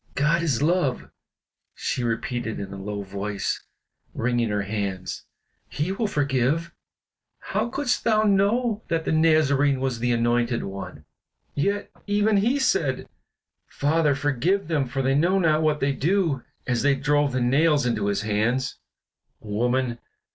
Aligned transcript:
"God 0.15 0.41
is 0.41 0.63
love," 0.63 1.11
she 1.75 2.03
repeated 2.03 2.59
in 2.59 2.73
a 2.73 2.81
low 2.81 3.03
voice, 3.03 3.61
wringing 4.15 4.49
her 4.49 4.63
hands; 4.63 5.25
"He 5.69 5.91
will 5.91 6.07
forgive. 6.07 6.71
How 7.37 7.69
couldst 7.69 8.03
thou 8.03 8.23
know 8.23 8.81
that 8.87 9.05
the 9.05 9.11
Nazarene 9.11 9.79
was 9.79 9.99
the 9.99 10.11
Anointed 10.11 10.63
One? 10.63 11.05
Yet, 11.53 11.91
even 12.07 12.37
he 12.37 12.57
said, 12.57 13.09
'Father, 13.67 14.15
forgive 14.15 14.67
them, 14.69 14.87
for 14.87 15.03
they 15.03 15.13
know 15.13 15.37
not 15.37 15.61
what 15.61 15.79
they 15.81 15.91
do!' 15.91 16.41
as 16.65 16.81
they 16.81 16.95
drove 16.95 17.31
the 17.31 17.39
nails 17.39 17.85
into 17.85 18.07
his 18.07 18.23
hands." 18.23 18.79
"Woman!" 19.39 19.99